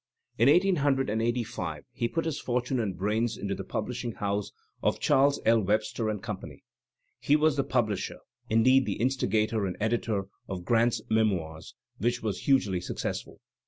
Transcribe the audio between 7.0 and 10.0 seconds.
He was the publisher— indeed, the instigator and